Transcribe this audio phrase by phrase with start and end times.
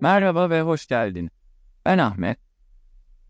[0.00, 1.30] Merhaba ve hoş geldin.
[1.84, 2.38] Ben Ahmet.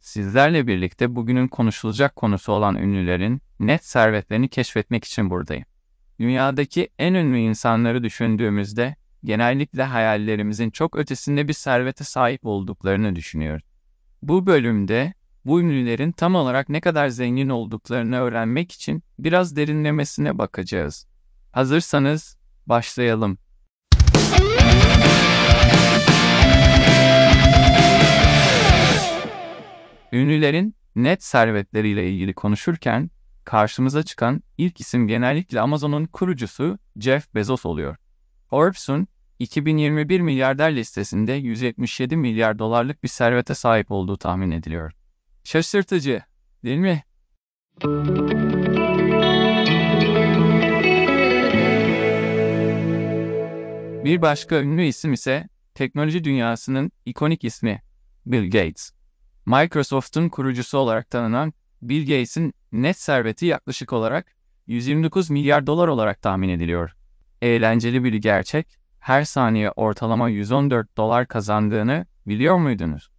[0.00, 5.64] Sizlerle birlikte bugünün konuşulacak konusu olan ünlülerin net servetlerini keşfetmek için buradayım.
[6.20, 13.66] Dünyadaki en ünlü insanları düşündüğümüzde genellikle hayallerimizin çok ötesinde bir servete sahip olduklarını düşünüyoruz.
[14.22, 15.14] Bu bölümde
[15.44, 21.06] bu ünlülerin tam olarak ne kadar zengin olduklarını öğrenmek için biraz derinlemesine bakacağız.
[21.52, 23.38] Hazırsanız başlayalım.
[30.12, 33.10] Ünlülerin net servetleriyle ilgili konuşurken
[33.44, 37.96] karşımıza çıkan ilk isim genellikle Amazon'un kurucusu Jeff Bezos oluyor.
[38.50, 44.92] Forbes'un 2021 milyarder listesinde 177 milyar dolarlık bir servete sahip olduğu tahmin ediliyor.
[45.48, 46.22] Şaşırtıcı,
[46.64, 47.02] değil mi?
[54.04, 57.82] Bir başka ünlü isim ise teknoloji dünyasının ikonik ismi
[58.26, 58.90] Bill Gates.
[59.46, 61.52] Microsoft'un kurucusu olarak tanınan
[61.82, 66.92] Bill Gates'in net serveti yaklaşık olarak 129 milyar dolar olarak tahmin ediliyor.
[67.42, 73.10] Eğlenceli bir gerçek, her saniye ortalama 114 dolar kazandığını biliyor muydunuz?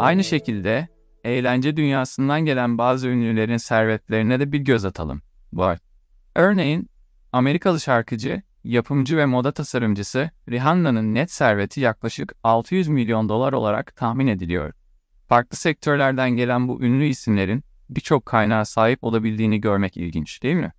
[0.00, 0.88] Aynı şekilde
[1.24, 5.22] eğlence dünyasından gelen bazı ünlülerin servetlerine de bir göz atalım.
[5.52, 5.78] Var.
[6.34, 6.90] Örneğin
[7.32, 14.26] Amerikalı şarkıcı, yapımcı ve moda tasarımcısı Rihanna'nın net serveti yaklaşık 600 milyon dolar olarak tahmin
[14.26, 14.72] ediliyor.
[15.28, 20.72] Farklı sektörlerden gelen bu ünlü isimlerin birçok kaynağa sahip olabildiğini görmek ilginç değil mi?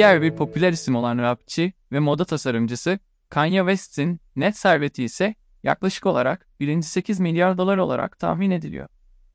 [0.00, 2.98] Diğer bir popüler isim olan rapçi ve moda tasarımcısı
[3.28, 8.88] Kanye West'in net serveti ise yaklaşık olarak 1.8 milyar dolar olarak tahmin ediliyor.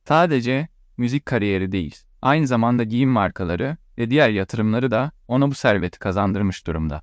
[0.08, 5.98] Sadece müzik kariyeri değil, aynı zamanda giyim markaları ve diğer yatırımları da ona bu serveti
[5.98, 7.02] kazandırmış durumda.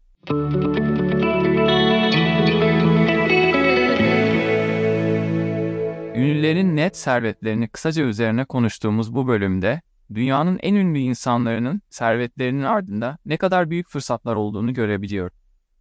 [6.16, 9.81] Ünlülerin net servetlerini kısaca üzerine konuştuğumuz bu bölümde
[10.14, 15.31] dünyanın en ünlü insanlarının servetlerinin ardında ne kadar büyük fırsatlar olduğunu görebiliyor.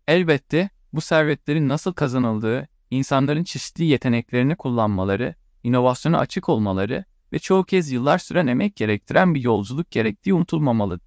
[0.09, 7.91] Elbette bu servetlerin nasıl kazanıldığı, insanların çeşitli yeteneklerini kullanmaları, inovasyona açık olmaları ve çoğu kez
[7.91, 11.01] yıllar süren emek gerektiren bir yolculuk gerektiği unutulmamalı.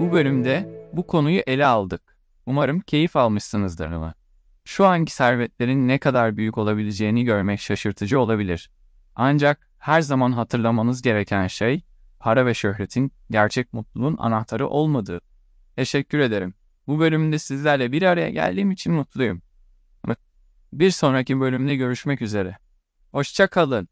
[0.00, 2.16] Bu bölümde bu konuyu ele aldık.
[2.46, 4.14] Umarım keyif almışsınızdır ama.
[4.64, 8.70] Şu anki servetlerin ne kadar büyük olabileceğini görmek şaşırtıcı olabilir.
[9.16, 11.82] Ancak her zaman hatırlamanız gereken şey,
[12.20, 15.20] para ve şöhretin gerçek mutluluğun anahtarı olmadığı.
[15.76, 16.54] Teşekkür ederim.
[16.86, 19.42] Bu bölümde sizlerle bir araya geldiğim için mutluyum.
[20.72, 22.58] Bir sonraki bölümde görüşmek üzere.
[23.12, 23.88] Hoşça kalın.